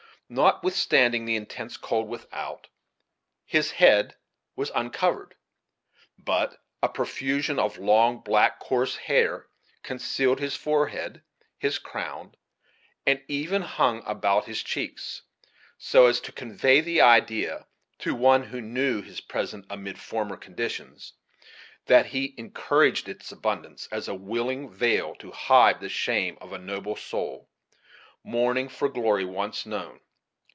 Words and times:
Notwithstanding 0.33 1.25
the 1.25 1.35
in 1.35 1.45
tense 1.45 1.75
cold 1.75 2.07
without, 2.07 2.69
his 3.43 3.71
head 3.71 4.15
was 4.55 4.71
uncovered; 4.73 5.35
but 6.17 6.63
a 6.81 6.87
profusion 6.87 7.59
of 7.59 7.77
long, 7.77 8.19
black, 8.19 8.57
coarse 8.61 8.95
hair 8.95 9.47
concealed 9.83 10.39
his 10.39 10.55
forehead, 10.55 11.21
his 11.57 11.77
crown, 11.79 12.35
and 13.05 13.21
even 13.27 13.61
hung 13.63 14.03
about 14.05 14.45
his 14.45 14.63
cheeks, 14.63 15.23
so 15.77 16.05
as 16.05 16.21
to 16.21 16.31
convey 16.31 16.79
the 16.79 17.01
idea, 17.01 17.67
to 17.99 18.15
one 18.15 18.43
who 18.43 18.61
knew 18.61 19.01
his 19.01 19.19
present 19.19 19.65
amid 19.69 19.99
former 19.99 20.37
conditions, 20.37 21.11
that 21.87 22.05
he 22.05 22.35
encouraged 22.37 23.09
its 23.09 23.33
abundance, 23.33 23.85
as 23.91 24.07
a 24.07 24.15
willing 24.15 24.69
veil 24.69 25.13
to 25.15 25.31
hide 25.31 25.81
the 25.81 25.89
shame 25.89 26.37
of 26.39 26.53
a 26.53 26.57
noble 26.57 26.95
soul, 26.95 27.49
mourning 28.23 28.69
for 28.69 28.87
glory 28.87 29.25
once 29.25 29.65
known. 29.65 29.99